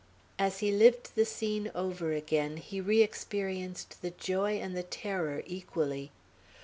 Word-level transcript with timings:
As 0.39 0.61
he 0.61 0.71
lived 0.71 1.09
the 1.13 1.25
scene 1.25 1.69
over 1.75 2.11
again, 2.11 2.57
he 2.57 2.81
re 2.81 3.03
experienced 3.03 4.01
the 4.01 4.09
joy 4.09 4.53
and 4.53 4.75
the 4.75 4.81
terror 4.81 5.43
equally. 5.45 6.09